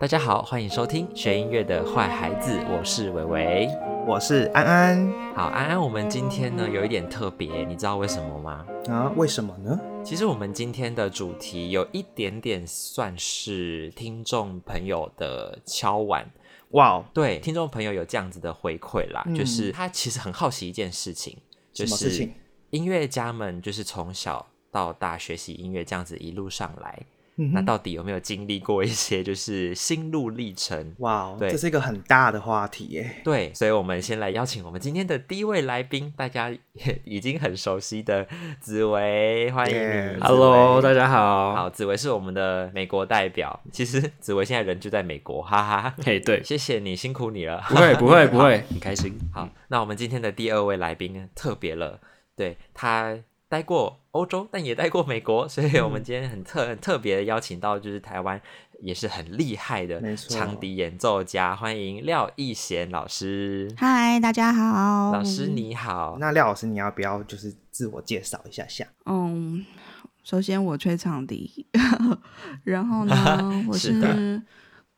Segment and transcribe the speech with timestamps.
[0.00, 3.68] 大家好，欢迎收听学音乐的坏孩子，我是伟伟，
[4.06, 5.12] 我是安安。
[5.34, 8.66] 好，安安，我们今天呢有一点特别，你知道为什么吗？
[8.88, 9.78] 啊，为什么呢？
[10.02, 16.26] 其实我们今天的主题有一点点算是听众朋友的敲碗。
[16.70, 21.36] 哇，对，听众朋友有这样子的回馈啦，就是他其实很好奇一件事情，
[21.74, 22.26] 就是
[22.70, 27.02] 音乐家们就是从小到大学习音乐这样子一路上来。
[27.48, 30.94] 那到底有没有经历过一些就是心路历程？
[30.98, 33.16] 哇，对，这是一个很大的话题耶。
[33.24, 36.54] 对，所以我们先来邀请我们今天的第一位来宾，大家
[37.04, 38.26] 已经很熟悉的
[38.60, 40.20] 紫薇，欢迎你。
[40.20, 41.54] Hello，大家好。
[41.54, 43.58] 好，紫薇是我们的美国代表。
[43.72, 45.94] 其实紫薇现在人就在美国，哈哈。
[46.04, 47.62] 嘿，对，谢谢你，辛苦你了。
[47.68, 49.18] 不会，不会，不会， 很开心。
[49.32, 52.00] 好，那我们今天的第二位来宾特别了，
[52.36, 53.18] 对他。
[53.50, 58.40] 待过欧洲，但也待过美国，所以我们今天很特很特别的邀请到，就是台湾
[58.80, 63.68] 也是很厉害的长笛演奏家，欢迎廖逸贤老师。
[63.76, 66.16] 嗨，大家好，老师你好。
[66.20, 68.86] 那廖老师，你要不要就是自我介绍一下下？
[69.06, 69.66] 嗯，
[70.22, 71.66] 首先我吹长笛，
[72.62, 74.40] 然后呢， 我是。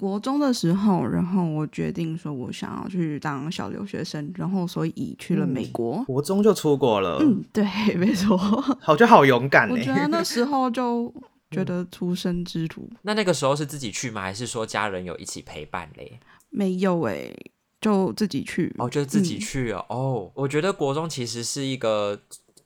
[0.02, 6.02] 国中的时候，然后我决定说，我想要去当小留学生，然后所以去了美国。
[6.02, 7.64] 国中就出国了，嗯，对，
[7.94, 8.36] 没错。
[8.36, 9.70] 好，就好勇敢。
[9.70, 11.14] 我觉得那 时候就
[11.52, 12.90] 觉得出生之徒。
[13.02, 14.22] 那那个时候是自己去吗？
[14.22, 16.18] 还是说家人有一起陪伴嘞？
[16.50, 17.32] 没有哎，
[17.80, 18.74] 就自己去。
[18.78, 19.86] 哦，就自己去哦。
[19.88, 22.20] 哦，我觉得国中其实是一个。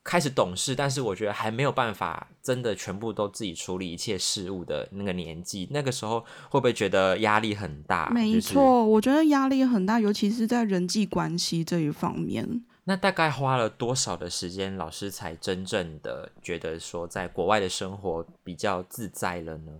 [0.06, 8.09] 开始懂事，但是我觉得还没有办法真的全部都自己处理一切事物的那个年纪，那个时候会不会觉得压力很大？
[8.11, 12.62] 没错，我觉得压力很大，尤其是在人际关系这一方面。
[12.84, 19.72] 那大概花了多少的时间，老师才真正的觉得说在国外的生活比较自在了呢？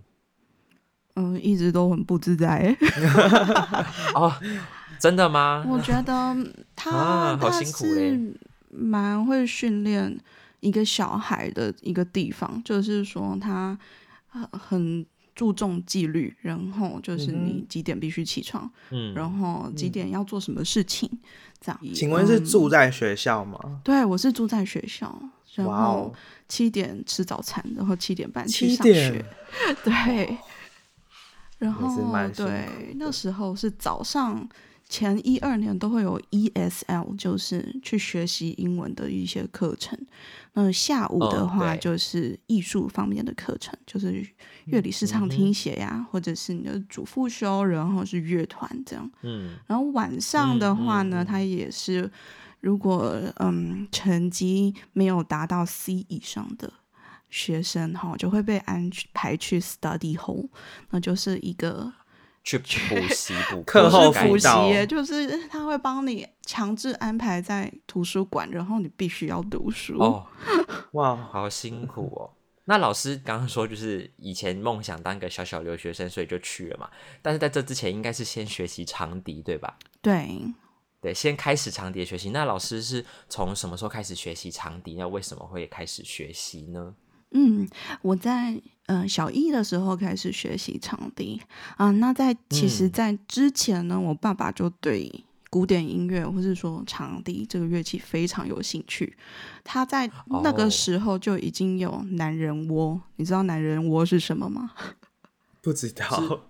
[1.15, 2.75] 嗯，一直都很不自在。
[4.13, 4.33] 哦，
[4.99, 5.65] 真的吗？
[5.69, 6.35] 我觉得
[6.75, 8.19] 他好辛苦嘞。
[8.69, 10.19] 蛮会训练
[10.59, 13.77] 一个小孩的一个地方，就是说他
[14.51, 15.05] 很
[15.35, 21.09] 注重纪律，然后就是你几点必须起床，嗯，然后几点要做什么事情，
[21.61, 21.79] 这样。
[21.93, 23.81] 请问是住在学校吗？
[23.83, 25.17] 对，我是住在学校，
[25.55, 26.13] 然后
[26.47, 29.23] 七点吃早餐，然后七点半去上学，
[29.83, 30.37] 对，
[31.59, 34.47] 然后对，那时候是早上。
[34.89, 39.99] 前一二年都会有 ESL，就是去学习英文的一些课程。
[40.53, 44.25] 那下午的话就是艺术方面的课程，就是
[44.65, 49.11] 乐理、视唱、听写呀，或者是你的主副修，然后是乐团这样。
[49.23, 49.57] 嗯。
[49.67, 52.09] 然后晚上的话呢，他也是，
[52.61, 56.71] 如果嗯成绩没有达到 C 以上的
[57.29, 60.47] 学生哈，就会被安排去 study hall，
[60.91, 61.91] 那就是一个。
[62.47, 64.47] 去补习补课后补习，
[64.87, 69.99] 就是他会帮你强制安排在图书馆，然后你必须要读书。
[69.99, 70.25] 哦，
[70.93, 72.31] 哇，好辛苦哦。
[72.63, 76.89] 那老师刚刚说，就是以前梦想当个小小留学生，所以就去了嘛。
[77.21, 79.77] 但是在这之前，应该是先学习长笛，对吧？
[80.01, 80.41] 对，
[81.01, 82.29] 对，先开始长笛学习。
[82.29, 84.95] 那老师是从什么时候开始学习长笛？
[84.95, 86.95] 那为什么会开始学习呢？
[87.31, 87.67] 嗯，
[88.01, 91.41] 我在嗯小一的时候开始学习长笛
[91.75, 91.91] 啊。
[91.91, 99.15] 那在其实，在之前呢，我爸爸就对古典音乐或是说长笛这个乐器非常有兴趣。
[99.63, 100.09] 他在
[100.43, 104.71] 那个时候就已经有男人窝，你知道男人窝是什么吗？
[105.61, 106.41] 不知道。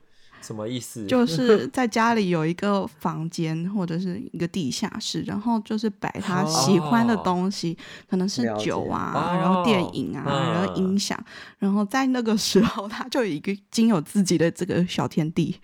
[0.47, 1.05] 什么意思？
[1.05, 7.77] 就是 在家里有一个房间或者是一个地下室，然后就是摆他喜欢的东西，
[8.09, 11.21] 可能是酒啊，然后电影啊，然后音响，
[11.59, 15.59] 然后在那个时候他就已经有自己的这个小天地，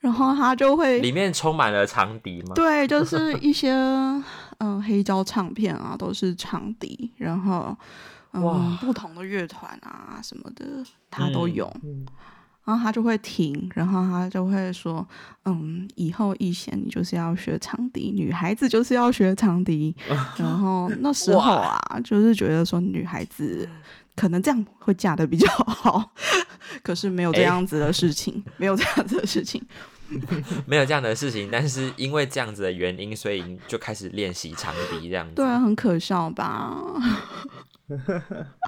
[0.00, 2.54] 然后他就会里面充满了长笛吗？
[2.56, 3.70] 对，就 是一些
[4.58, 7.76] 嗯黑胶唱片啊，都是长笛，然后
[8.32, 10.64] 嗯不同的乐团啊什么的，
[11.10, 11.72] 他都有。
[12.66, 15.06] 然后他就会停，然后他就会说
[15.46, 19.94] ：“嗯，以后一贤你就是要学长笛，女孩子就是要学长笛。
[20.36, 23.68] ”然后那时候啊，就是觉得说女孩子
[24.16, 26.10] 可能这样会嫁的比较好，
[26.82, 29.64] 可是没有这样子的事情，没有这样子的事情，
[30.66, 31.48] 没有这样的事情。
[31.52, 36.76] 但是因为这样子的原因，所以就开始练习长笛，这样子对啊，很可笑吧？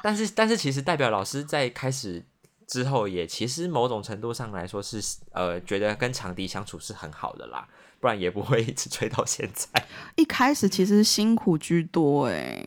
[0.05, 2.25] 但是但是其实代表老师在开始。
[2.69, 5.01] 之后也其实某种程度上来说是
[5.33, 7.67] 呃觉得跟长笛相处是很好的啦，
[7.99, 9.69] 不然也不会一直吹到现在。
[10.15, 12.65] 一开始其实辛苦居多哎，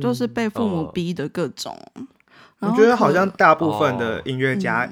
[0.00, 1.78] 就是被父母逼的各种。
[2.60, 4.90] 我觉得好像大部分的音乐家。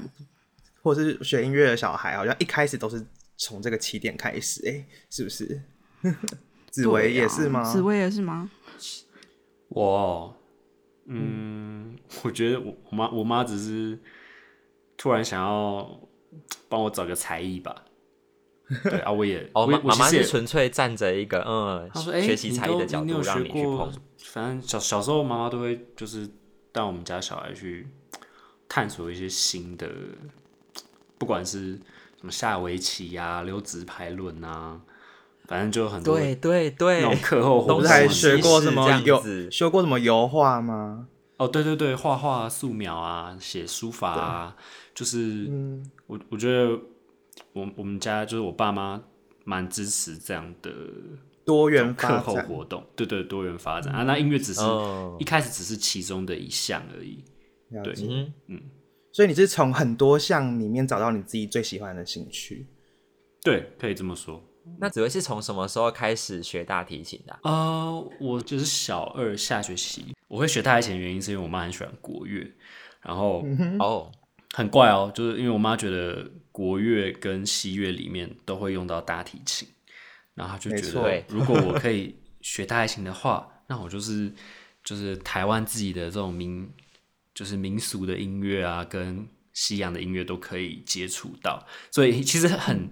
[0.81, 3.05] 或是学音乐的小孩，好像一开始都是
[3.37, 5.61] 从这个起点开始，哎，是不是？
[6.71, 7.63] 紫薇也是吗？
[7.63, 8.49] 紫薇也是吗？
[9.69, 10.35] 我，
[11.07, 13.99] 嗯，我觉得我我妈我妈只是
[14.99, 15.99] 突然想要
[16.69, 17.85] 帮我找个才艺吧。
[18.83, 23.91] 对啊，我也，哦，妈妈是纯粹站着一个嗯，她说，哎，学习才艺的角度让你去碰。
[24.19, 26.29] 反正小小时候妈妈都会就是
[26.71, 27.89] 带我们家小孩去
[28.69, 29.89] 探索一些新的，
[31.17, 31.77] 不管是
[32.19, 34.79] 什么下围棋呀、溜直排轮啊。
[35.47, 39.19] 反正就很多对对对，那种课后不是还学过什么油
[39.51, 41.09] 学过什么油画吗？
[41.39, 44.57] 哦，对对对，画画、素描啊，写书法啊，
[44.93, 45.49] 就是
[46.07, 46.79] 我我觉得
[47.53, 49.01] 我我们家就是我爸妈
[49.45, 50.71] 蛮支持这样的
[51.45, 54.03] 多元课后活动，对对，多元发展啊。
[54.03, 54.61] 那音乐只是
[55.21, 57.23] 一开始只是其中的一项而已，
[57.85, 57.95] 对，
[58.49, 58.61] 嗯，
[59.13, 62.67] 所以你是从很多项里面找到你自己最喜欢的兴趣，
[63.45, 64.43] 对，可以这么说。
[64.79, 67.39] 那紫薇是从什么时候开始学大提琴的？
[67.43, 72.47] 呃，我就是小二下学期，我会学大提琴的原因是因为我妈很喜欢国乐，
[73.01, 73.45] 然后
[73.79, 74.11] 哦，
[74.53, 79.67] 很怪哦，就是因为我妈觉得国乐跟西乐里面都会用到大提琴，
[80.35, 84.33] 然后她就觉得如果我可以学大提琴的话，那我就是
[84.85, 86.71] 就是台湾自己的这种民
[87.35, 92.89] 就是民俗的音乐啊，跟西洋的音乐都可以接触到，所以其实很。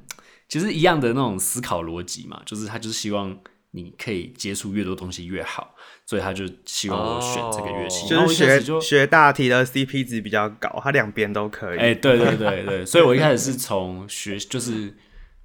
[0.49, 3.37] 其实一样的那种思考逻辑嘛，就是他就是希望
[3.73, 5.75] 你可以接触越多东西越好，
[6.07, 8.09] 所以他就希望我选这个乐器。
[8.09, 11.79] 就是学学大提的 CP 值比较高，他两边都可以。
[11.79, 14.97] 哎，对对对 对，所以我一开始是从学就是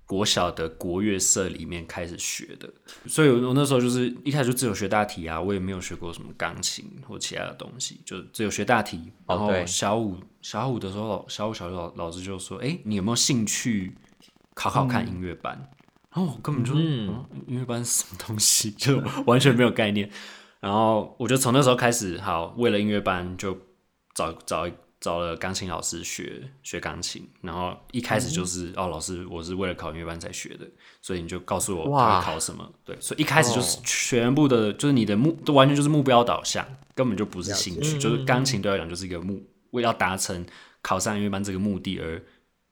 [0.05, 2.71] 国小的国乐社里面开始学的，
[3.07, 9.11] 所以我那时候就是一开始就只有学大提啊，我也没有学过什么钢琴或其他的东西，就只有学大提。
[9.27, 13.95] 然后小五小五的时候，小五小六老老师就说：“哎，你有没有兴趣？”
[14.53, 15.55] 考考看音乐班，
[16.13, 20.09] 然后我根本就嗯，音乐班什么东西，就完全没有概念。
[20.59, 23.57] 然后我就从那时候开始，好为了音乐班就
[24.13, 24.69] 找找
[24.99, 27.27] 找了钢琴老师学学钢琴。
[27.41, 30.67] 然后一开始就是哦，老师，我是为了考音乐班才学的，
[31.01, 32.71] 所以你就告诉我他会考什么。
[32.83, 36.63] 对，所以一开始就是全部的，就是你的目都完全就是目标导向，
[36.93, 40.45] 根本就不是兴趣，就是钢琴对我来讲就是一个目为要达成
[40.83, 42.21] 考上音乐班这个目的而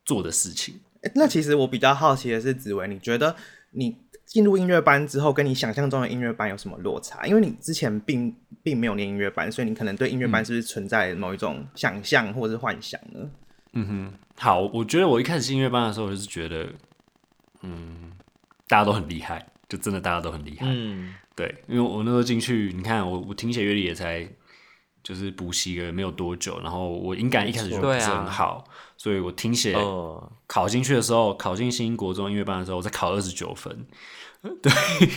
[0.06, 0.80] 做的事情。
[1.16, 3.36] 那其实我比较好奇的是，紫薇，你觉得
[3.72, 7.26] 你进入音乐班之后，跟你想象中的音乐班有什么落差？
[7.26, 13.30] 因为你之前并并没有念音乐班，所以你可能对音乐班是不是存在某一种想象或者是幻想呢？
[13.74, 16.68] 嗯哼，好，我觉得我一开始进音乐班的时候，我就是觉得，
[17.62, 18.12] 嗯，
[18.68, 20.66] 大家都很厉害，就真的大家都很厉害。
[20.68, 24.28] 嗯，对，因为我那时候进去，你看我我听写乐理也才。
[25.10, 28.64] 就是补习了没有多久，然后我音感一开始就不是很好，
[28.96, 29.76] 所以我听写
[30.46, 33.76] 考进去的时候，考进新国中音乐班的时候，我才考二十九分。
[34.62, 34.72] 对，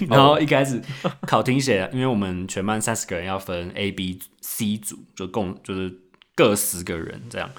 [0.08, 0.80] 然后一开始
[1.26, 5.94] 考听写，因为我们全班三十个人要分 A、B、C 组，就共就是
[6.34, 7.50] 各十个人这样。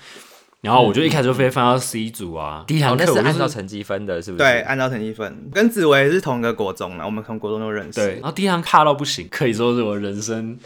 [0.61, 2.63] 然后我就一开始就被分到 C 组啊。
[2.65, 4.43] 第一堂课是按照成绩分的，是不是？
[4.43, 5.51] 对，按照成绩分。
[5.53, 7.99] 跟紫薇是同一个国中了，我们从国中就认识。
[7.99, 10.57] 对，然后第一堂卡到不行，可以说是我人生。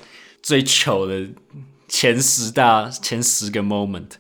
[0.48, 1.28] 最糗的
[1.90, 4.12] 前十大前十个 moment，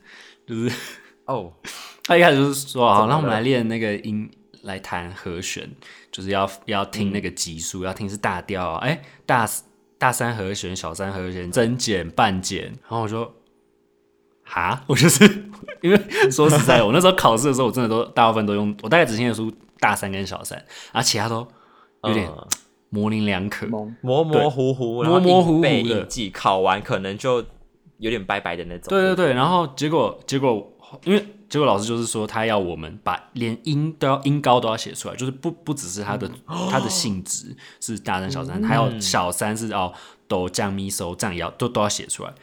[0.46, 0.76] 就是
[1.24, 1.54] 哦，
[2.04, 4.30] 他一开始就是说好，那我们来练那个音，
[4.64, 5.70] 来弹和弦，
[6.12, 9.50] 就是要要听那个级数，要听是大调，哎，大
[9.98, 13.34] 大三和弦、小三和弦、增减、半减，然后我说，
[14.44, 15.24] 哈， 我就是
[15.82, 15.98] 因为
[16.30, 20.58] 说实在， 我那时候考试的时候，我真的都大部分都用，我大概只听得出大三跟小三，
[20.92, 21.48] 然后其他都
[22.04, 22.30] 有点。
[22.90, 27.44] 模棱两可，模模糊糊，模模糊糊的记，考完可能就
[27.98, 28.88] 有点白白的那种。
[28.88, 30.72] 对对对，然后结果结果，
[31.04, 36.32] 因为结果老师就是说，他要我们把连音都要音高都要写出来，就是不不只是他的
[36.70, 39.92] 他的性质是大三小三，还有小三是哦
[40.30, 42.34] 哆降咪嗦这样要都都要写出来。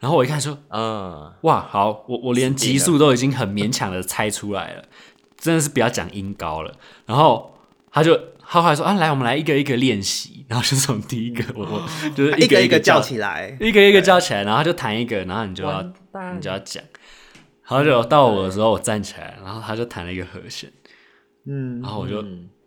[0.00, 4.84] 然后我一看说，嗯，哇，好，我我连级数都已经很勉强的猜出来了，
[5.36, 6.74] 真的是不要讲音高了。
[7.06, 7.54] 然后
[7.92, 8.18] 他就。
[8.52, 15.80] 他后来说啊，来，我们来一个一个练习，然后就从第一个，我我就是一个一个叫起来，一个一个叫起来，然后就弹一个，然后你就要
[16.34, 16.84] 你就要讲，
[17.66, 20.70] 然后就到我的时候，我站起来，然后他就弹了一个和弦，
[21.46, 22.22] 嗯，然后我就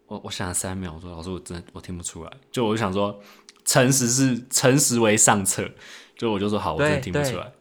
[0.08, 3.20] 我我想了三秒，我说老师，我真的我听不出来，就我就想说，
[3.64, 5.70] 诚实是诚实为上策，
[6.18, 7.52] 就我就说好，我真的听不出来，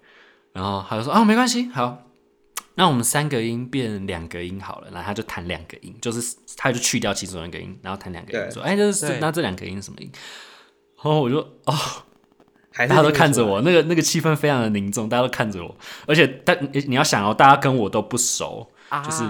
[0.54, 2.00] 然后他就说啊，没关系，好。
[2.76, 10.10] 那我们三个音变两个音好了，然后他就弹两个音，就是他就去掉其中一个音，然后弹两个音，说：“哎，这是那这两个音是什么音？”
[10.96, 11.74] 然后我就哦，
[12.76, 15.76] 大家都看着我，那个那个气氛非常的凝重，大家都看着我，
[16.06, 18.66] 而且但你要想哦，大家跟我都不熟，
[19.04, 19.22] 就是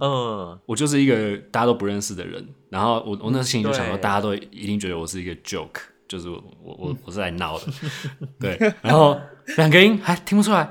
[0.00, 7.66] 嗯，我就是一个大家都不认识的人，然后我我那心里就想说，大家都一定觉得我是一个 joke，就是我我我是来闹的，
[8.40, 9.20] 对，然后
[9.58, 10.68] 两个音还听不出来，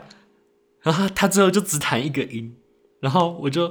[0.82, 2.56] 然后他最后就只弹一个音，
[3.00, 3.64] 然后我就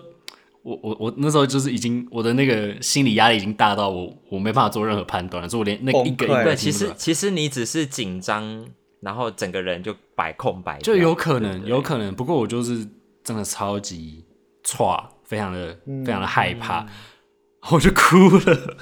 [0.63, 8.67] 我我我那时候就是已经我的那个心理压力已经大到我我没办法做任何判断了，所以我连那一个音对，其实其实你只是紧张，
[9.01, 12.87] 然后整个人就摆空白，就有可能有可能，不过我就是
[13.25, 14.25] 真的超级。
[14.69, 16.85] 唰，非常的非常的害怕，
[17.71, 18.77] 我就哭了，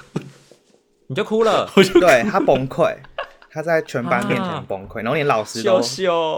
[1.05, 2.91] 你就哭了，我就对他崩溃，
[3.55, 5.81] 他在全班面前崩溃，然后连老师都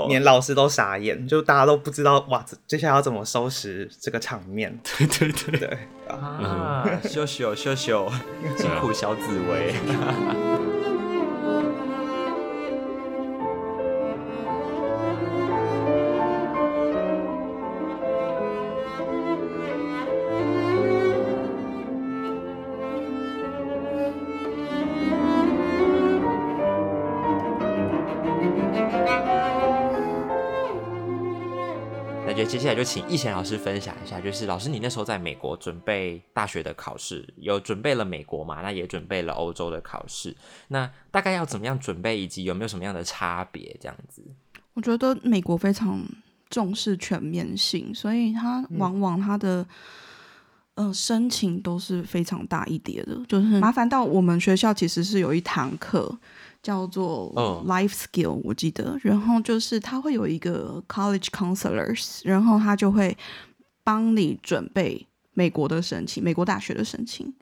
[0.07, 4.79] 连老师都傻眼，就大家都不知道哇，接下来要怎么收拾这个场面？
[4.83, 5.59] 对 对对。
[5.59, 8.07] 对啊，羞羞羞羞，
[8.55, 10.76] 辛苦小紫薇。
[32.47, 38.61] 接下来就请易贤老师分享一下，就是老师你那时候在美国准备大学的考试，有准备了美国嘛？
[38.61, 40.33] 那也准备了欧洲的考试，
[40.69, 43.75] 那大概要怎么样准备，以及有没有什么样的差别？
[43.81, 44.23] 这样子，
[44.73, 46.01] 我觉得美国非常
[46.49, 49.67] 重视全面性，所以他往往他的
[50.75, 56.17] 呃申请都是非常大一叠的，就是麻烦到我们学校其实是有一堂课。
[56.67, 57.31] 叫做
[57.65, 63.17] life skill，我记得，然后就是他会有一个 college counselors，然后他就会
[63.86, 67.33] 帮你准备美国的申请，美国大学的申请，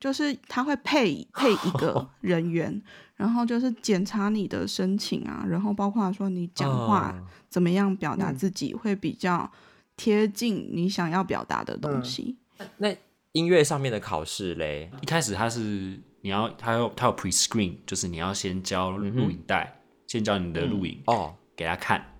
[0.00, 2.80] 就是他会配配一个 人员，
[3.16, 7.14] 然后就是检查你的申请啊，然后包括说你讲话
[7.50, 9.52] 怎么样表达自己会比较
[9.94, 12.38] 贴近你想要表达的东西。
[12.78, 12.88] 那
[13.32, 16.00] 音乐上面的考试嘞，一开始他是。
[16.22, 21.34] 你要他有他有 pre screen，就是你要先交录影带，先交你的录影哦。
[21.56, 22.16] 给他看。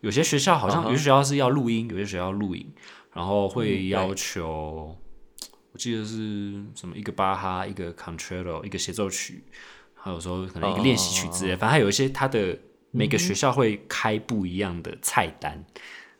[0.00, 2.70] 有些学校好像有些学校是要录音，有些学校录影，
[3.12, 4.96] 然后会要求，
[5.72, 9.42] 我记得是什么一个巴哈，一个 control，一个协奏曲，
[9.94, 11.56] 还有时候可能一个练习曲之类。
[11.56, 12.58] 反正有一些他的
[12.90, 15.64] 每个学校会开不一样的菜单，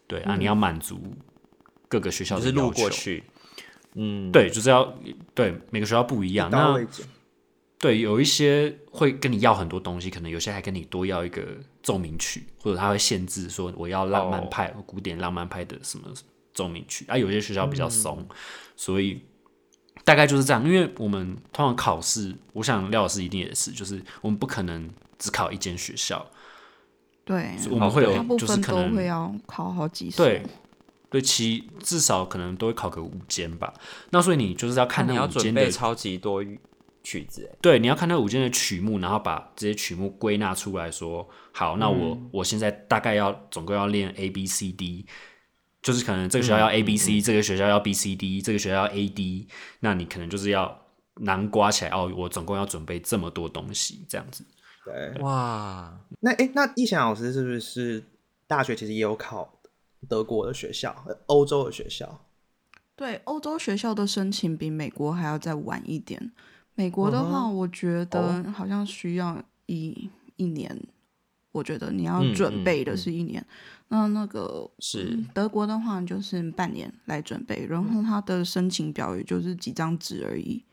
[0.06, 1.00] 对啊，你要满足
[1.88, 2.90] 各个学校的要求。
[3.96, 4.92] 嗯，对，就是要
[5.34, 6.50] 对每个学校不一样。
[6.50, 6.76] 那
[7.84, 11.42] 对，有一些会跟你要很多东西，可能有些还跟你多要一个
[11.82, 16.08] 奏鸣曲，或者他会限制说我要浪漫派、古典浪漫派的什么
[16.54, 17.04] 奏鸣曲。
[17.08, 18.26] 啊，有些学校比较松，
[18.74, 19.20] 所以
[20.02, 20.66] 大概就是这样。
[20.66, 24.88] 因为我们通常考试，我想廖老师一定也是，就是我们不可能
[25.18, 26.26] 只考一间学校。
[27.26, 30.42] 对，我们会有就是可能会要考好几对
[31.10, 33.74] 对，其至少可能都会考个五间吧。
[34.08, 36.42] 那所以你就是要看那五间的超级多。
[37.04, 45.06] 曲子，对，你要看那五间的曲目，然后把这些曲目归纳出来说，好，那我我现在大概要总共要练 A B C D，
[45.82, 49.46] 就是可能这个学校要 A B C，这个学校要 B C D，这个学校要 A D，
[49.80, 50.80] 那你可能就是要
[51.16, 54.42] 南瓜起来哦，我总共要准备这么多东西，这样子。
[54.86, 58.02] 对，哇，那哎，那易翔老师是不是
[58.46, 59.60] 大学其实也有考
[60.08, 62.26] 德国的学校、欧洲的学校？
[62.96, 66.32] 对，欧洲学校的申请比美国还要再晚一点。
[66.74, 70.76] 美国的话，我觉得好像需要一一年。
[71.52, 73.44] 我觉得你要准备的是一年。
[73.86, 77.64] 那那个是德国的话，就是半年来准备。
[77.68, 80.64] 然后他的申请表也就是几张纸而已，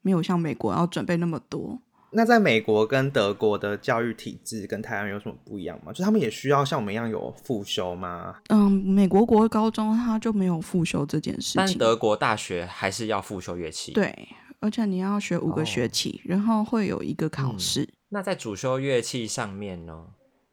[0.00, 1.78] 没有像美国要准备那么多。
[2.12, 5.92] 那在美国跟德国的教育体制跟台湾有什么不一样吗？
[5.92, 8.36] 就他们也需要像我们一样有复修吗？
[8.48, 13.92] 嗯，美国国高中他就没有复修这件事情，但德国大学还是要复修乐器。
[13.92, 14.28] 对。
[14.60, 17.88] 而且你要学五个学期，然后会有一个考试。
[18.10, 20.06] 那在主修乐器上面呢？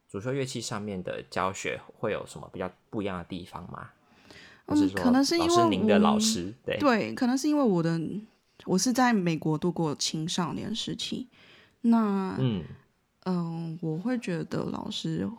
[0.09, 3.89] 主修乐器上面的教学会有什么比较不一样的地方吗？
[4.67, 7.99] 嗯，可能是因为您的老师对对，可能是因为我的
[8.65, 11.27] 我是在美国度过青少年时期。
[11.81, 12.63] 那嗯
[13.25, 15.29] 嗯，我会觉得老师。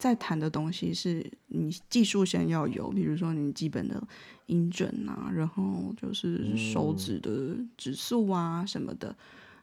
[0.00, 4.02] 在谈的东西是你技术先要有，比如说你基本的
[4.46, 9.14] 音准啊，然后就是手指的指数啊什么的，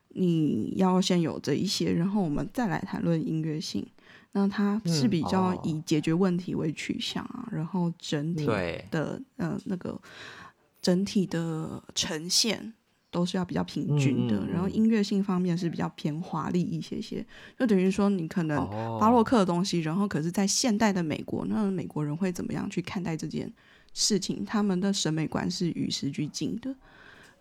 [0.10, 3.84] 你要先有这一些，然后我们再来谈论音乐性。
[4.34, 8.46] 那它是比较以解决问题为取向啊，然后整体
[8.92, 10.00] 的呃那个
[10.80, 12.74] 整体的呈现。
[13.18, 17.26] 都是要比较平均的，然后音乐性方面是比较偏华丽一些些，
[17.58, 18.56] 就等于说你可能
[19.00, 23.52] 巴洛克的东西，然后可是在现代的美国，那美国人会怎么样去看待这件
[23.92, 26.76] 事情，他们的审美观是与时俱进的。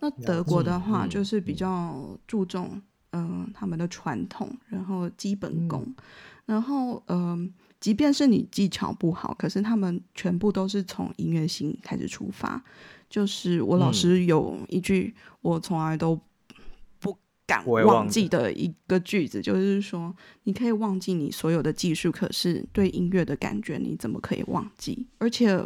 [0.01, 2.81] 那德国的话，就是比较注重
[3.11, 5.95] 嗯他们的传统，然后基本功，
[6.47, 12.65] 然后嗯，即便是你技巧不好，可是他们全部都是从音乐性开始出发。
[13.09, 16.21] 就是我老师有一句我从来都
[16.99, 25.07] 不敢忘记的一个句子，就是说你可以忘记你所有的技术，可是对音乐的感觉你怎么可以忘记？
[25.19, 25.57] 而且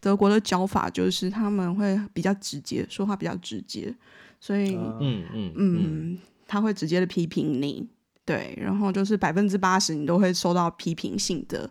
[0.00, 3.94] 德国的教法就是他们会比较直接，说话比较直接，
[4.38, 7.88] 所以嗯嗯嗯，他会直接的批评你，
[8.26, 11.70] 对，然后就是百分之八十你都会收到批评性的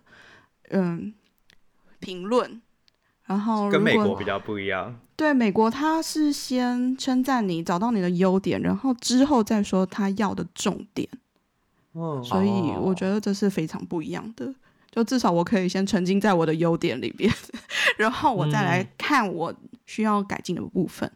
[0.70, 1.14] 嗯
[2.00, 2.60] 评论。
[3.30, 11.08] 然后跟美国比较不一样，对美国他是先称赞你，找到你的优点，然后之后再说他要的重点。
[11.92, 14.52] 哦，所以我觉得这是非常不一样的。
[14.90, 17.32] 就至少我可以先沉浸在我的优点里边，
[17.96, 19.54] 然后我再来看我
[19.86, 21.08] 需要改进的部分。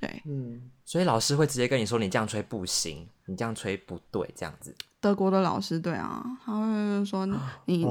[0.00, 4.74] 对，嗯，所以老师会直接跟你说，你这样吹不行，你这样吹不对，这样子。
[5.00, 7.24] 德国的老师对啊，他会说
[7.66, 7.86] 你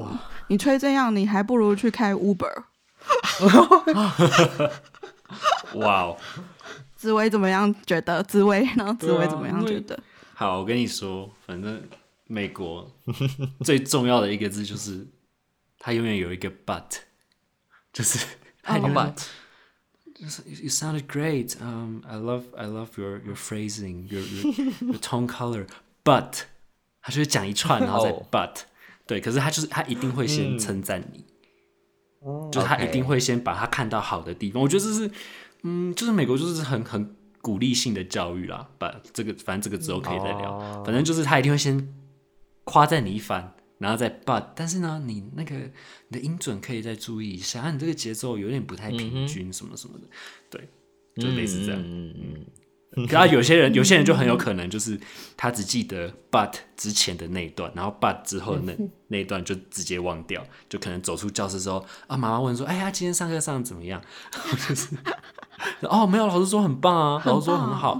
[0.49, 2.63] 你吹这样，你还不如去开 Uber。
[5.75, 6.17] 哇哦，
[6.95, 7.73] 紫薇怎么样？
[7.85, 8.95] 觉得紫薇呢？
[8.99, 9.65] 紫薇怎么样？
[9.65, 9.99] 觉得
[10.33, 10.59] 好。
[10.59, 11.81] 我跟你说，反正
[12.27, 12.89] 美国
[13.63, 15.05] 最重要的一个字就是，
[15.79, 16.99] 它永远有一个 but，
[17.91, 18.25] 就是
[18.63, 19.25] but。
[20.17, 21.57] You sounded great.
[21.59, 25.67] Um, I love, I love your your phrasing, your your your tone color.
[26.05, 26.43] But，
[27.01, 28.61] 他就会讲一串，然后再 but。
[29.05, 31.25] 对，可是他就是他一定会先称赞你。
[32.51, 35.11] 就是他一定会先把他看到好的地方，我觉得这是，
[35.63, 38.67] 嗯，就是美国就是很很鼓励性的教育啦。
[38.77, 40.83] 把这个，反正这个之后可以再聊。
[40.83, 41.87] 反正就是他一定会先
[42.63, 45.55] 夸赞你一番，然后再 but，但是呢，你那个
[46.07, 50.07] 你的音准可以再注意一下，你这个节奏有点不太平均，什么什么的，
[50.49, 50.69] 对，
[51.15, 51.81] 就类似这样。
[51.81, 52.45] 嗯嗯。
[53.09, 54.97] 然后有些人，有些人就很有可能就是
[55.35, 58.73] 他只记得 but 之前的那一段，然后 but 之后的那
[59.09, 64.01] 那一段就直接忘掉，就可能走出教室之后啊，妈妈问说：“哎呀，今天上课上的怎么样？”
[64.69, 64.95] 就是
[65.81, 67.99] 哦，没有，老师说很棒啊，老师说很好，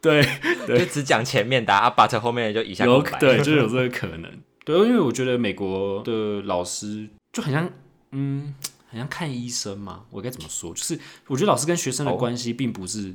[0.00, 0.22] 对，
[0.68, 4.30] 就只讲前面的啊，but 后面就一下有对，就有这个可能。
[4.64, 7.68] 对，因为我觉得美国的老师就很像，
[8.12, 8.54] 嗯，
[8.88, 10.04] 很像看医生嘛。
[10.10, 10.72] 我该怎么说？
[10.74, 13.14] 就是我觉得老师跟学生的关系并不是。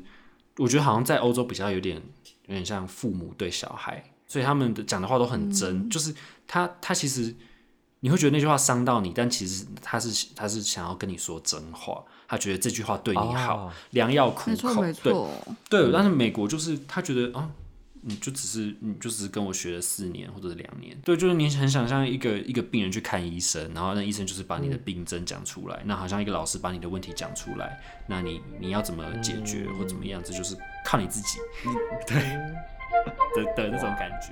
[0.57, 1.95] 我觉得好像在欧洲比较有点
[2.47, 5.89] 有点像父母对小孩，所以他们的讲的话都很真。
[5.89, 6.13] 就是
[6.47, 7.35] 他他其实
[8.01, 14.83] 你会觉得那句话伤到你，但其实他是他是想要跟你说真话，他觉得这句话对你好，良药苦口。
[15.01, 15.13] 对
[15.69, 17.49] 对，但是美国就是他觉得啊。
[18.05, 31.39] 你就只是，你就只是跟我学了四年或者是两年，对，就是你很想象一个一个病人去看医生，然后那医生就是把你的病症讲出来，那好像一个老师把你的问题讲出来，那你你要怎么解决或怎么样，这就是靠你自己，
[32.07, 32.21] 对。
[33.35, 34.31] 的的那种感觉。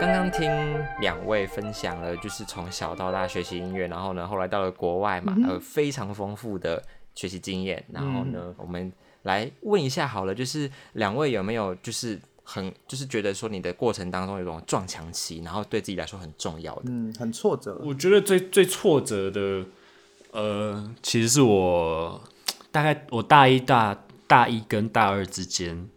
[0.00, 0.50] 刚刚听
[1.00, 6.82] 两位分享了，就是从小到大学习音乐，然后呢，后来到了国外嘛，呃非常丰富的
[7.14, 7.84] 学习经验。
[7.92, 17.80] 然后呢，我们来问一下好了，就是两位有没有就是很就是觉得说你的过程当中有种撞墙期，然后对自己来说很重要的，嗯，很挫折。
[17.84, 19.64] 我觉得最最挫折的，
[20.32, 22.20] 呃，其实是我
[22.72, 23.96] 大概我大一大
[24.26, 25.88] 大一跟大二之间。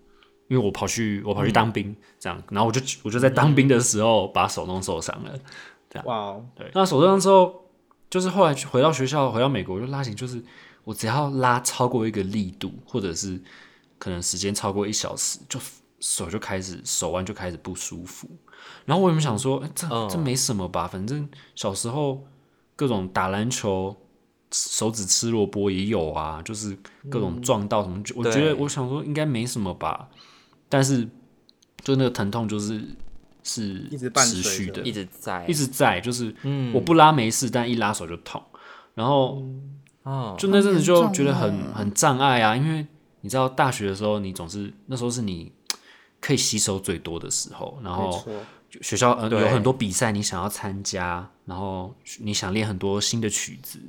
[0.52, 5.32] 因为我跑去我跑去当兵，这样，然后我就我就在当兵的时候把手弄受伤了，
[5.90, 6.06] 这样。
[6.06, 6.70] 哇，对。
[6.74, 7.70] 那手受伤之后，
[8.10, 10.44] 就是后来回到学校，回到美国，就拉琴，就是
[10.84, 13.42] 我只要拉超过一个力度，或者是
[13.98, 15.58] 可能时间超过一小时，就
[16.02, 18.28] 手就开始手腕就开始不舒服。
[18.84, 20.86] 然后我有没有想说，哎，这这没什么吧？
[20.86, 22.22] 反正小时候
[22.76, 23.96] 各种打篮球
[24.52, 26.78] 手指吃萝卜也有啊，就是
[27.10, 30.10] 各种撞到什么，我觉得我想说应该没什么吧。
[30.72, 31.06] 但是，
[31.84, 32.82] 就那个疼痛就是
[33.44, 36.34] 是一直持续的，一直在，一直在，就是
[36.74, 38.42] 我不拉没事，但一拉手就痛。
[38.96, 39.44] 然后，
[40.04, 42.88] 哦，就那阵子就觉得很很障碍啊，因为
[43.20, 45.52] 你知道大学的时候，你总是那时候是你
[46.22, 48.26] 可以吸收最多的时候，然后
[48.82, 53.80] 学校呃有很多比赛你想要参加，然后你想练很多新的曲子，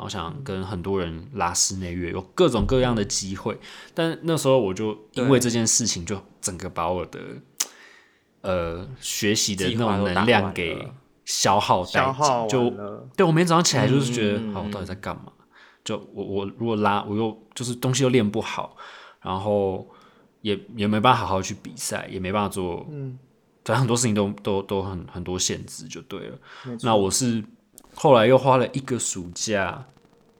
[0.00, 3.60] 然后想跟很多人拉室内乐，有各种各样的机会。
[3.92, 7.20] 但那时候我就因为这件事情，就整个把我的
[8.40, 10.88] 呃学习的那种能量给
[11.26, 12.48] 消耗殆尽。
[12.48, 12.70] 就
[13.14, 15.24] 对我每天早上起来就是觉得，好，我到底在干嘛？
[15.84, 18.74] 就我我如果拉我又就是东西又练不好，
[19.20, 19.86] 然后。
[20.42, 23.18] 也也没办法好好去比赛，也没办法做，嗯，
[23.62, 26.38] 反正很多事情都都都很很多限制，就对了。
[26.80, 27.44] 那我是
[28.00, 29.84] 后来又花了一个暑假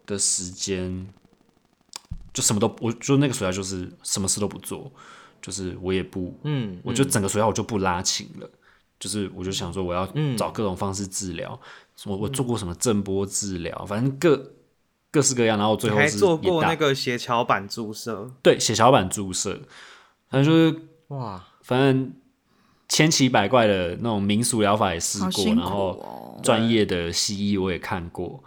[0.07, 1.07] 的时间，
[2.33, 4.90] 就什么都，我就那个暑假就是什么事都不做，
[5.42, 8.49] 就是我也不，嗯，我就整个暑假我就不拉琴了，
[8.99, 10.07] 就是我就想说我要
[10.38, 11.61] 找各种方式治疗，
[12.07, 14.53] 我我做过什么震波治疗，反正各。
[15.12, 19.61] 各式各样，然后最后还做过那个血桥板注射，对，血桥板注射，
[20.29, 22.12] 反正就是哇，反正
[22.90, 28.44] 千奇百怪的那种民俗疗法也试过，然后专业的西医我也看过，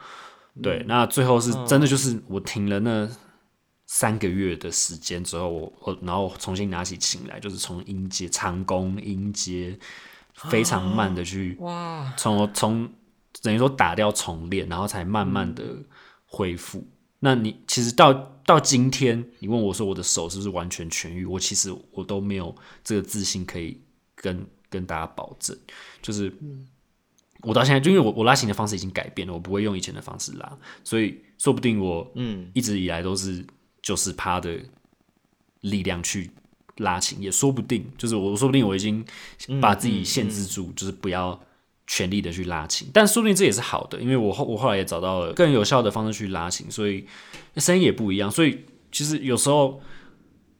[0.61, 3.09] 对，那最后是真的就是我停了那
[3.87, 9.79] 三个月的时间之后，我我然后重新拿起琴来，就是从音阶长弓音阶
[10.35, 12.87] 非常慢的去哇，从从
[13.41, 15.63] 等于说打掉重练，然后才慢慢的。
[16.35, 16.83] 恢复？
[17.19, 18.11] 那你其实到
[18.43, 21.25] 到今天，你问我说我的手是不是完全痊愈？
[21.25, 23.79] 我其实我都没有这个自信可以
[24.23, 25.55] 跟跟大家保证。
[26.01, 26.33] 就是
[27.41, 33.45] 我到现在，就因为我我拉琴的方式已经改变了，我不会用以前的方式拉，所以说不定我嗯一直以来都是
[33.81, 34.57] 九十趴的
[35.59, 36.31] 力量去
[36.77, 37.85] 拉琴，也说不定。
[37.97, 39.05] 就是我说不定我已经
[39.61, 41.39] 把自己限制住，就是不要。
[41.85, 47.05] 全力的去拉琴，但说不定这也是好的，因为我后我后来也找到了更有效的方式去拉琴，所以
[47.57, 48.31] 声音也不一样。
[48.31, 49.81] 所以其实有时候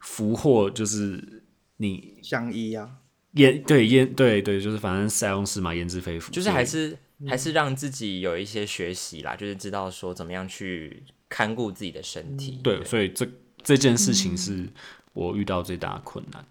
[0.01, 1.45] 俘获就是
[1.77, 2.97] 你相依啊，
[3.33, 12.59] 腌对腌对对，就是反正塞翁失马焉知非福，就是还是还是让自己有一些学习啦，就是知道说怎么样去看顾自己的身体。
[12.63, 13.27] 对，所以这
[13.61, 14.67] 这件事情是
[15.13, 16.45] 我遇到最大的困难。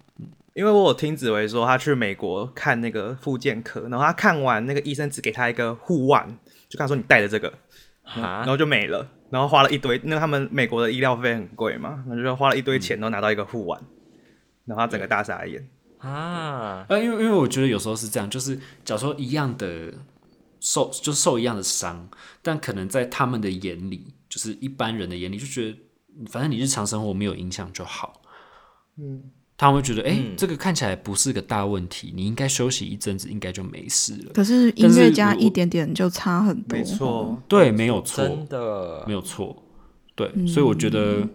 [0.55, 6.29] 因为我有听紫薇说，她去美国看那个复健科，然后她看完那个医生只给她一个护腕，
[6.69, 7.51] 就跟他说你带着这个，
[8.15, 13.81] 然后就没了，然后花了一堆，那他们美国的医疗费很贵嘛，那就花了一堆钱都拿到一个护腕，
[14.67, 15.67] 然后她整个大傻眼
[16.03, 16.85] 啊！
[16.89, 19.93] 呃，因为因为我觉得有时候是这样，就是假如说一样的
[20.61, 22.09] 受，就受一样的伤，
[22.43, 25.79] 但可能在他们的眼里，就是一般人的眼里，就觉得
[26.29, 28.21] 反正你日常生活没有影响就好，
[28.99, 29.23] 嗯。
[29.55, 34.33] 他们会觉得，哎，这个看起来不是个大问题，你应该休息一阵子，应该就没事了。
[34.35, 39.63] 可是音乐家一点点就差很多，没错，对，没有错，真的没有错，
[40.17, 41.29] 对，所以我觉得，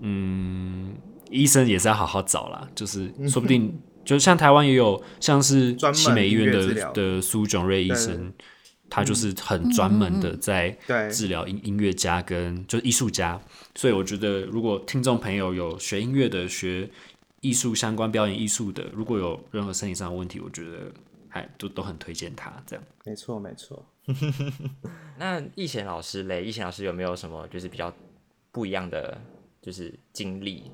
[0.00, 0.94] 嗯，
[1.30, 8.32] 医生也是要好好找啦，就是 说不定，就像台湾也有像是奇美医院的的苏炯瑞医生，
[8.90, 10.70] 他就是很专门的在
[11.10, 13.40] 治疗音音乐家跟就是艺术家，
[13.74, 16.90] 所以我觉得，如果听众朋友有学音乐的学。
[17.44, 20.92] 艺术相关表演艺术的，如果有任何身体上的问题，我觉得
[21.28, 22.84] 还都都很推荐他这样。
[23.04, 23.84] 没错，没错。
[25.18, 27.92] 那易贤老师嘞，易贤老师有没有什么就是比较
[28.52, 29.20] 不一样的
[29.60, 30.70] 就是经历？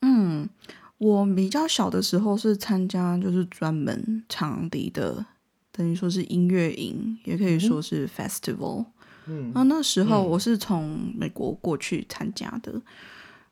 [0.00, 0.48] 嗯，
[0.98, 5.24] 我比较小的时候是参加就是专门长笛的，
[5.72, 8.84] 等于说是音乐营，也可以说是 festival。
[9.26, 12.80] 嗯，那那时候我是从美国过去参加的。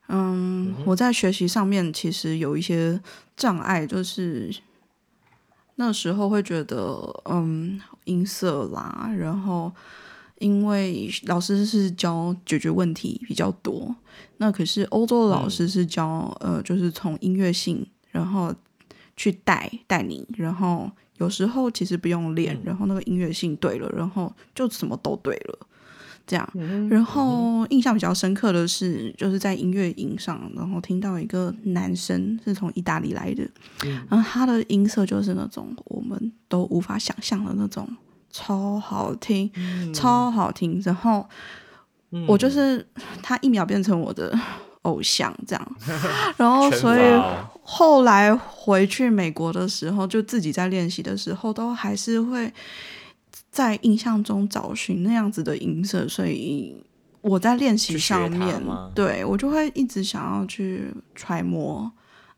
[0.09, 3.01] 嗯，我在学习上面其实有一些
[3.37, 4.55] 障碍，就是
[5.75, 9.73] 那时候会觉得，嗯，音色啦，然后
[10.39, 13.95] 因为老师是教解决问题比较多，
[14.39, 18.55] 那可是欧洲的老师是教，呃，就是从音乐性，然后
[19.17, 25.67] 去带带你，然后有时候其实不用练，然后那个音乐性对了，然后就什么都对了。
[26.29, 26.49] 这样，
[26.91, 33.49] 然后印象比较深刻的是，就是在音乐营上，然后听到一个男生是从意大利来的，
[34.11, 37.89] 然后他的音色就是那种我们都无法想象的那种，
[38.37, 39.51] 超好听，
[39.95, 40.81] 超好听。
[40.85, 41.27] 然后
[42.29, 42.87] 我就是
[43.23, 44.39] 他一秒变成我的
[44.83, 45.77] 偶像，这样。
[46.37, 47.01] 然后所以
[47.63, 52.53] 后来回去美国的时候，就自己在练习的时候，都还是会。
[53.49, 56.77] 在印象中找寻那样子的音色，所以
[57.23, 58.63] 我在练习上面，
[58.95, 61.91] 对我就会一直想要去揣摩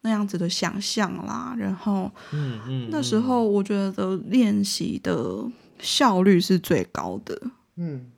[0.02, 1.56] 那样子的想象啦。
[1.58, 5.44] 然后，嗯嗯，那时候我觉得练习的
[5.80, 7.40] 效率是最高的。
[7.76, 8.10] 嗯，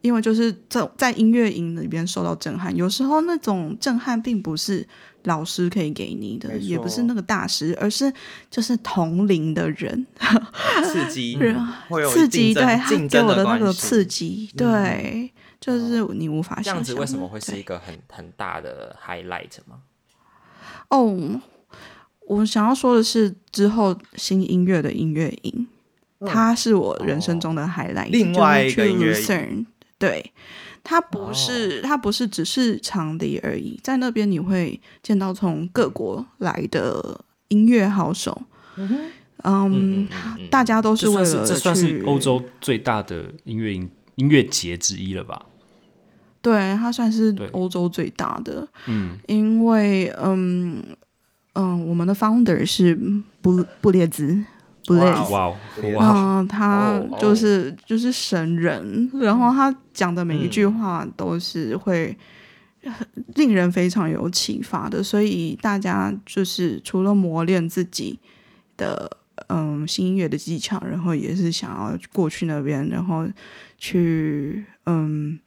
[0.00, 4.86] 因为就是在在音乐营里边受到震撼，有时候那种震撼并不是
[5.24, 8.12] 老师可以给你的，也不是那个大师，而是
[8.50, 10.06] 就是同龄的人。
[10.84, 11.36] 刺激，
[12.10, 19.80] 刺激，对他给我的那个刺激，对，就是你无法这样子为什么会是一个很很大的 highlight 吗？
[20.88, 21.40] 哦，
[22.26, 25.68] 我想要说的是之后新音乐的音乐营，
[26.26, 29.14] 它是我人生中的 highlight，另外一个音乐
[29.98, 30.32] 对，
[30.82, 38.42] 它不是，它不是只是场地而已，在那边你会见到从各国来的音乐好手，
[39.44, 40.08] 嗯，
[40.50, 45.46] 大家都是为了这算是欧洲最大的音乐音音乐节之一了吧？
[46.42, 50.82] 对，它算是欧洲最大的，嗯，因为嗯
[51.54, 52.98] 嗯，我们的 founder 是
[53.40, 54.44] 布布列兹。
[54.98, 55.54] 哇
[55.96, 56.46] 哇！
[56.48, 62.16] 他就是就是神人，然后他讲的每一句话都是会
[63.34, 68.18] 令人非常有启发的，所以大家就是除了磨练自己
[68.76, 73.26] 的嗯新音乐的技巧，然后也是想要过去那边，然后
[73.78, 75.38] 去嗯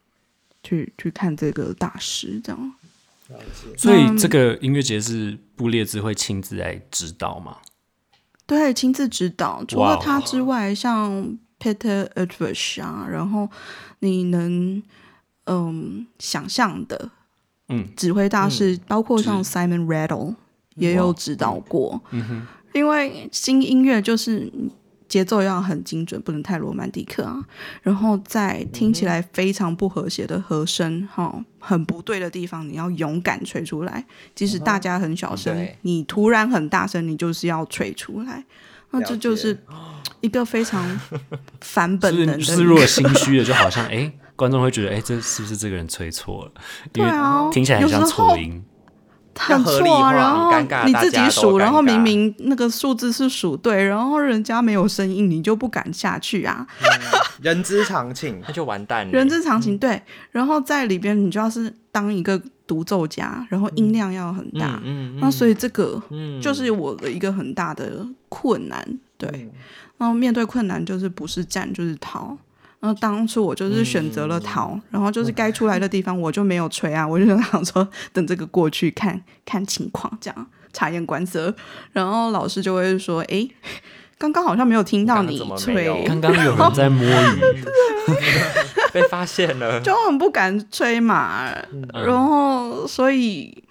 [0.64, 2.74] 去去看这个大师这样。
[3.76, 7.58] 所以这个音乐节是布列兹会亲自来指导吗？
[8.58, 9.64] 对，亲自指导。
[9.66, 13.50] 除了他之外，像 Peter Edwards 啊，然后
[14.00, 14.82] 你能
[15.46, 17.10] 嗯想象的，
[17.70, 20.36] 嗯，指挥大师，包括像 Simon Rattle
[20.76, 22.02] 也有指导过。
[22.12, 24.52] 嗯哼，因为新音乐就是。
[25.14, 27.40] 节奏要很精准，不能太罗曼蒂克啊。
[27.84, 34.04] 然后在听起来非常不和谐的和声，哈，很不对的地方，你要勇敢吹出来。
[34.34, 38.44] 即使大家很小声，你突然很大声，你就是要吹出来。
[38.90, 39.56] 那这就是
[40.22, 41.00] 一个非常
[41.62, 42.42] 反本能的。
[42.42, 46.52] 是如果心虚的，就好像哎，观众会觉得哎，这是不是这个人吹错了？
[46.92, 48.64] 对啊，听起来很像错音。
[49.36, 50.52] 很错啊，然后
[50.86, 56.66] 你自己数，然后明明那个数字是数对，然后人家没有声音，你就不敢下去啊。
[57.42, 59.12] 人之常情， 那就完蛋了。
[59.12, 60.02] 人之常情，对。
[60.32, 64.80] 然后在里边，你就要是当一个独奏家，然后音量要很大。
[64.84, 66.02] 嗯那所以这个
[66.42, 69.50] 就是我的一个很大的困难，对。
[69.98, 72.38] 然后面对困难，就是不是战就是逃。
[72.84, 81.56] 然后当初我就是选择了逃，然后就是该出来的地方我就没有吹啊，我就想说等这个过去看看情况，这样察言观色。
[81.94, 83.48] 然后老师就会说：“哎，
[84.18, 87.64] 刚刚好像没有听到你吹， 刚刚有人在摸鱼，
[88.92, 91.50] 被发现了，就很不敢吹嘛。
[91.94, 93.64] 然后所以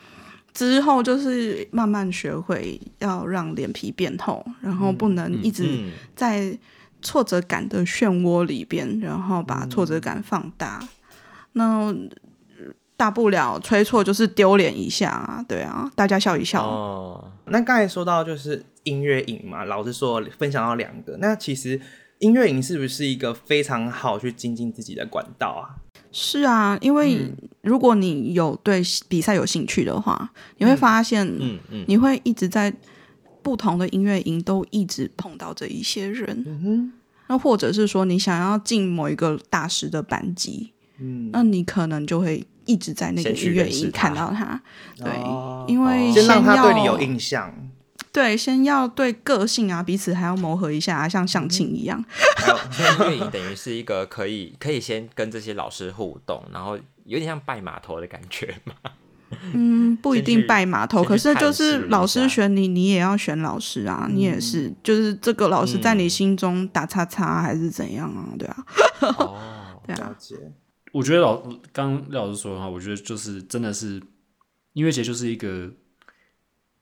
[0.54, 5.68] 之后就是慢慢学会要让脸皮变厚，然后不能一直
[6.16, 6.58] 在。”
[7.02, 10.80] 挫折感的漩涡里边，然后把挫折感放大，
[11.52, 11.94] 那
[12.96, 16.64] 大不了吹错就是丢脸一下啊，对啊，大家笑一笑。
[16.64, 21.80] 哦，那刚才说到就是音乐影嘛，老师说分享到两个，那其实
[22.20, 25.82] 音乐影是不是一个非常好去精进自己的管道啊？
[26.12, 27.28] 是啊，因为
[27.62, 32.72] 如果你有对比赛有兴趣的话，你会发现，嗯嗯，你会一直在。
[33.42, 36.92] 不同的音乐营都一直碰到这一些人，
[37.28, 44.60] 那或者是说你想要进某一个大师的班级，嗯，那你可能就会一直在那个音乐营看到他，
[44.96, 45.10] 对，
[45.66, 47.52] 因为先让他对你有印象，
[48.12, 52.04] 对，先要对个性啊，彼此还要磨合一下，像相亲一样。
[52.78, 58.74] 音乐营等于是一个可以可以先跟这些老师互动，然后有点像拜码头的感觉嘛。
[59.54, 68.28] 嗯，不一定拜码头，可是就是老师选你，你也要选老师啊，你也是，就是这个老师在你心中打叉叉还是怎样啊？
[68.38, 68.66] 对啊，
[69.18, 69.36] 哦，
[69.86, 70.16] 对啊。
[70.92, 71.42] 我觉得老
[71.72, 74.02] 刚廖老师说的话，我觉得就是真的是
[74.74, 75.70] 音乐节就是一个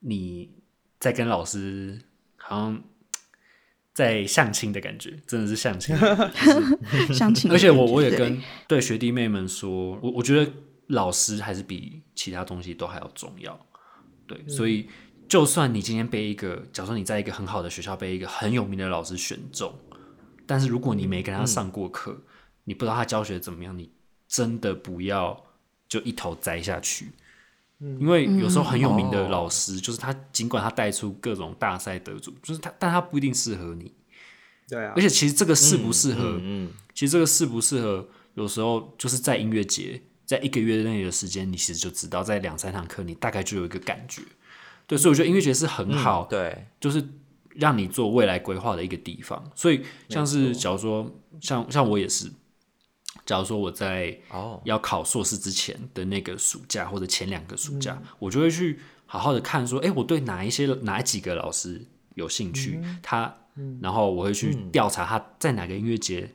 [0.00, 0.50] 你
[0.98, 2.00] 在跟老师
[2.36, 2.82] 好像
[3.94, 5.96] 在相亲的感觉，真的是相亲，
[7.14, 7.50] 相亲。
[7.50, 10.50] 而且我我也跟对学弟妹们说，我我觉得。
[10.90, 13.58] 老师还是比其他东西都还要重要，
[14.26, 14.88] 对，所以
[15.28, 19.72] 就算你今天被一个，假如说你在一个很好的学校被一个很有名的老师选中，
[20.46, 22.20] 但是如果你没跟他上过课，
[22.64, 23.92] 你不知道他教学怎么样，你
[24.26, 25.44] 真的不要
[25.88, 27.12] 就一头栽下去，
[27.78, 33.94] 因为有时候很有名的老师，就是他尽管他带出各种大赛得主，就是他，但他不一定适合你，
[34.68, 40.02] 对啊，而且其实这个适不适合，嗯，其实这个适不适合，有时候就是在音乐节。
[40.30, 44.22] 在一个月内的时间，你其实就知道，在两三堂课，你大概就有一个感觉。
[44.86, 47.04] 对，所以我觉得音乐节是很好，对，就是
[47.56, 49.50] 让你做未来规划的一个地方。
[49.56, 52.30] 所以，像是假如说，像像我也是，
[53.26, 54.62] 假如说我在哦。
[54.64, 63.36] 要考硕士之前的那个暑假或者前两个暑假，我就会去好好的看说，哎，我对哪一些哪几个老师有兴趣，他，
[63.80, 66.30] 然后我会去调查他在哪个音乐节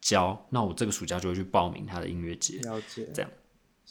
[0.00, 3.08] 教，那我这个暑假就会去报名他的音乐节，了解。
[3.12, 3.28] 这样。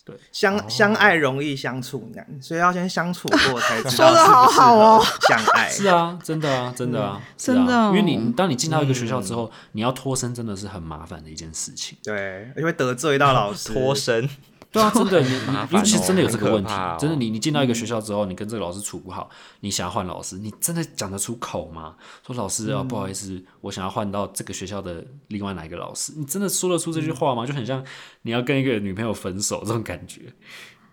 [0.09, 5.05] 对，相相爱容易相处难，所以要先相处过才知道好好哦。
[5.27, 7.87] 相爱 是啊，真的啊，真的啊，真的。
[7.89, 11.97] 因为你当你进到一个学校之后，你要脱身真的是很麻烦的一件事情。
[12.03, 14.29] 对，因为得罪到老师， 脱身。
[14.71, 15.19] 对啊，真的，
[15.71, 19.27] 尤其真的有这个问题，真的，你你进到一个学校之后，你跟这个老师处不好，
[19.61, 21.95] 你想要换老师，你真的讲得出口吗？
[22.25, 27.45] 说老师啊，不好意思，我想要换到这个学校的另外哪一个老师，你真的说得出这句话吗？
[27.45, 27.83] 就很像
[28.21, 30.21] 你要跟一个女朋友分手这种感觉，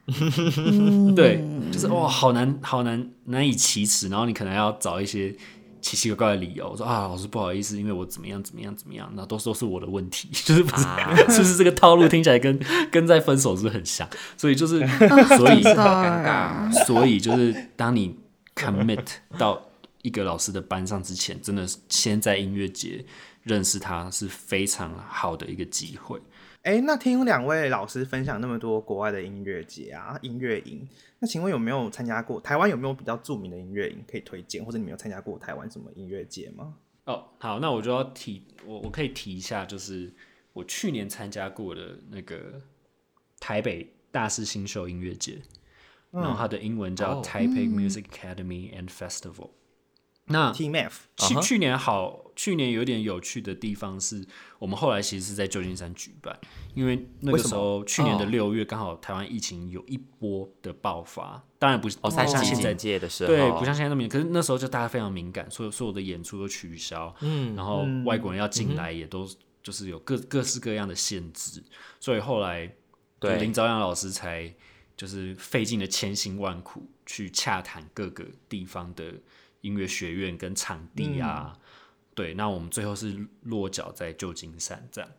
[1.14, 5.36] 对，就是哇，好难，好难，难以启齿，然后你可能要找一些。
[5.86, 10.82] 奇奇怪怪的理由，说啊，老师不好意思，因为我怎么样怎么样怎么样，那都都是我的问题， 就是不是，
[11.30, 12.58] 是不是这个套路听起来跟
[12.90, 14.80] 跟在分手是很像，所以就是，
[15.38, 18.18] 所以尴尬，所以就是当你
[18.56, 19.06] commit
[19.38, 19.62] 到
[20.02, 23.04] 一个老师的班上之前，真的先在音乐节
[23.44, 26.20] 认识他是非常好的一个机会。
[26.66, 30.84] 哎，那听两位老师分享那么多国外的音乐节啊、音乐营，
[31.20, 36.74] 那请问有没有参加过台湾有没有比较著名的音乐营可以推荐，或者你们有参加过台湾什么音乐节吗？
[37.04, 40.12] 哦，好，那我就要提，我我可以提一下，就是
[40.52, 42.60] 我去年参加过的那个
[43.38, 45.40] 台北大师新秀音乐节，
[46.10, 49.50] 然后它的英文叫 Taipei Music Academy and Festival。
[50.26, 54.26] 那 TMF 去去年好，去年有点有趣的地方是
[54.58, 56.36] 我们后来其实是在旧金山举办，
[56.74, 69.28] 因为那个时候去年的六月刚好台湾疫情有一波的爆发，当然不是哦，像现在的时候，对，不像现在那么，可是那时候就大家非常敏感，所有所有的演出都取消，嗯，然后外国人要进来也都
[69.62, 71.62] 就是有各各式各样的限制，
[72.00, 72.70] 所以后来
[73.20, 73.38] 对。
[73.38, 74.52] 林朝阳老师才
[74.96, 79.14] 就是费尽了千辛万苦去洽谈各个地方的。
[79.60, 81.56] 音乐学院跟场地啊，
[82.14, 85.10] 对，那我们最后是落脚在旧金山，这样，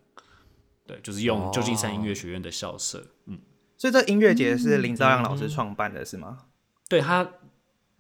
[0.86, 3.40] 对，就是用旧金山音乐学院的校舍，嗯，
[3.78, 6.46] 所以这音乐节是林兆阳老师创办的，是吗？
[6.90, 7.30] 对他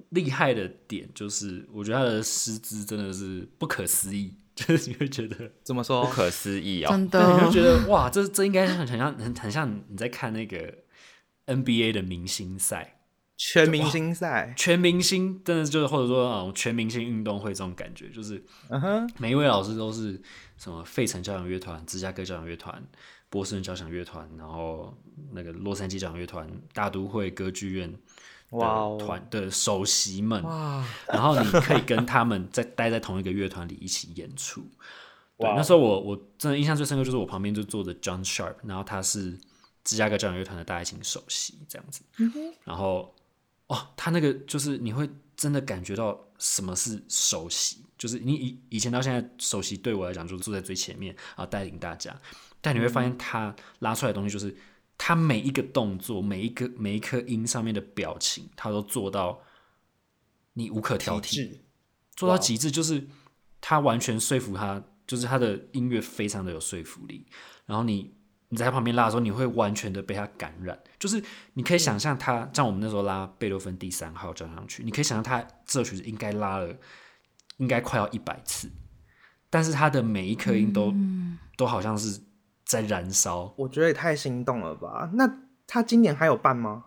[0.10, 6.06] 厉害的点就是，我觉得他的师资真的是不可思议， 就是你会觉得怎么说？
[6.06, 6.92] 不可思议啊？
[6.92, 10.74] 真的，你会觉得哇，这这应该很很像很很像你在看那个
[11.48, 12.97] NBA 的明星赛。
[13.38, 18.44] 全明星赛，全明星真的就是或者说啊，全明星运动会这种感觉，就是
[19.20, 20.20] 每一位老师都是
[20.58, 22.84] 什么费城交响乐团、芝加哥交响乐团、
[23.30, 24.92] 波士顿交响乐团，然后
[25.34, 27.94] 那个洛杉矶交响乐团、大都会歌剧院
[28.50, 30.42] 的团的首席们，
[31.08, 34.64] 然后你可以跟他们在待在同一个乐团里一起演出。
[35.38, 39.38] 对，那时候我我真的印象最深刻就是我旁边就坐着 John Sharp，然后他是
[39.84, 42.02] 芝加哥交响乐团的大提琴首席这样子，
[42.64, 43.14] 然后。
[43.68, 52.18] 哦，他那个就是你会真的感觉到什么是首席，就是你以以前到现在，首席对我来讲就是坐在最前面啊，带领大家。
[52.62, 54.56] 但你会发现他拉出来的东西，就是
[54.98, 59.42] 他每一个动作、每一个每一颗音上面的表情，他都做到
[60.54, 61.60] 你无可挑剔，
[62.16, 63.08] 做到极致，就是
[63.60, 67.28] 他完全说服他，就是他的音乐非常的有说服力。
[67.66, 68.17] 然后你。
[68.50, 71.22] 你在他旁边拉的时候，你会完全的被他感染，就是
[71.54, 76.74] 你可以想象他像我们那时候拉贝多芬第三号交响曲，你可以想象他这曲子应该拉了，
[77.58, 78.70] 应该快要一百次，
[79.50, 80.94] 但是他的每一颗音都
[81.58, 82.22] 都好像是
[82.66, 85.10] 在燃烧，我觉得也太心动了吧？
[85.14, 85.30] 那
[85.66, 86.86] 他今年还有办吗？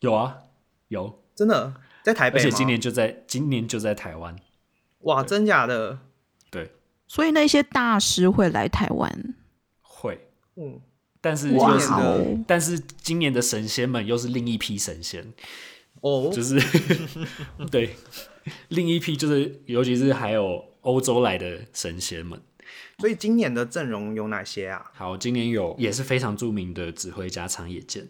[0.00, 0.38] 有啊，
[0.88, 1.74] 有，真的？
[2.04, 4.36] 在台北，而且今年就在今年就在台湾，
[5.00, 5.98] 哇，真假的？
[6.52, 6.70] 对，
[7.08, 9.34] 所以那些大师会来台湾，会。
[10.56, 10.80] 嗯，
[11.20, 11.88] 但是就是，
[12.46, 15.32] 但是今年的神仙们又是另一批神仙
[16.00, 16.60] 哦，就是
[17.70, 17.94] 对，
[18.68, 22.40] 另一批就是，尤其是还有欧洲来的神仙们。
[22.98, 24.90] 所以今年的阵容有哪些啊？
[24.94, 28.08] 好，今年有也是非常著名的指挥家长野健，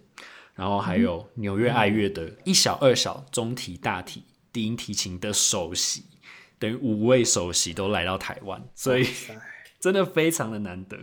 [0.55, 4.23] 然后还有纽约爱乐的一小二小中提大提
[4.53, 6.05] 低音提琴的首席，
[6.59, 9.07] 等于五位首席都来到台湾，所以
[9.81, 10.97] 真的非常的难得。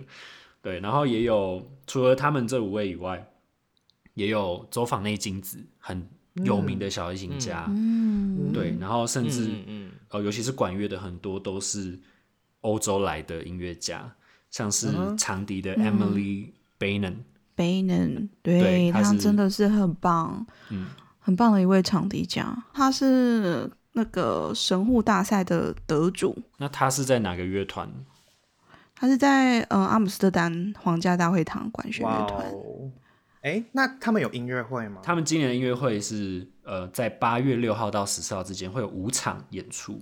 [0.64, 3.30] 对，然后也有除了他们这五位以外，
[4.14, 12.00] 也有走访内金子很有名的小提琴家，嗯，对，然后甚至，嗯，呃，尤其是管乐的很多都是
[12.62, 14.10] 欧洲来的音乐家，
[14.50, 14.88] 像是
[15.18, 20.88] 长笛的 Emily Bainan，Bainan，对他真的是很棒，嗯，
[21.20, 26.38] 很棒的一位长笛家，他是那个神户大赛的得主。
[26.58, 27.92] 那他是在哪个乐团？
[29.04, 32.50] 他是在呃阿姆斯特丹皇家大会堂管弦乐团。
[33.42, 35.02] 哎，那他们有音乐会吗？
[35.04, 40.00] 他们今年的音乐会是呃在八月六号到十四号之间会有五场演出，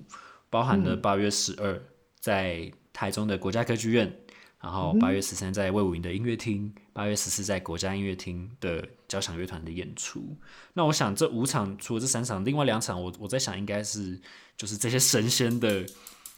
[0.52, 1.82] 包含了八月十二
[2.20, 4.16] 在台中的国家歌剧院，
[4.60, 10.38] 然后八月十三在魏武营的音乐厅，八月十四在国家音乐厅的交响乐团的演出。
[10.74, 14.22] 那我想这五场除了这三场，另外两场我我在想应该是
[14.56, 15.84] 就是这些神仙的。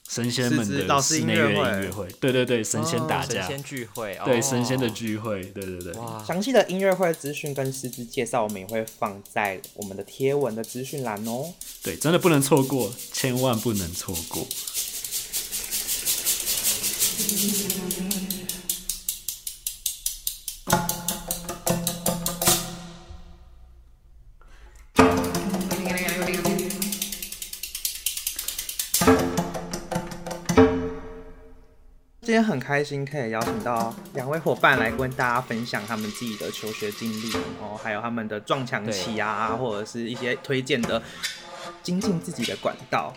[0.09, 5.93] 神仙们的室内乐音乐会，对对对，神仙打架，神仙聚会，对神仙的聚会，对对对。
[6.27, 11.51] 详细的音乐会资讯跟师资介绍，我们也会放在我们的贴文的资讯栏哦。
[11.81, 14.45] 对，真的不能错过，千万不能错过。
[32.43, 41.01] 很开心可以邀请到两位伙伴来跟大家分享他们自己的求学经历，然后还有他们的撞墙期啊，或者是一些推荐的
[41.81, 43.13] 精进自己的管道。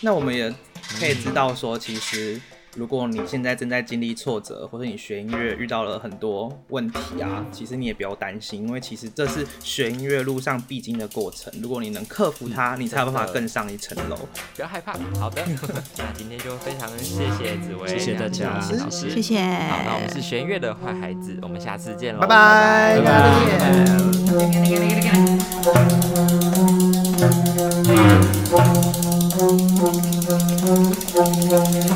[0.00, 0.54] 那我们也
[1.00, 2.40] 可以知道说，其实。
[2.76, 11.50] 如果你现在正在经历挫折，或者你学音乐遇到了很多问题啊，其实你也不要担心，因为其实这是学音乐路上必经的过程。
[11.62, 14.16] 如果你能克服它，你才有办法更上一层楼。
[14.54, 14.92] 不要害怕。
[15.18, 15.42] 好的，
[15.96, 19.40] 那今天就非常谢谢紫薇，谢谢朱老师，老师，谢谢。
[19.40, 23.04] 好，那我们是弦乐的坏孩子，我们下次见喽，拜拜，拜
[31.88, 31.95] 拜。